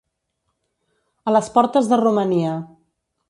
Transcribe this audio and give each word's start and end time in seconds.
A 1.31 1.35
les 1.35 1.51
portes 1.57 1.91
de 1.91 2.01
Romania. 2.03 2.57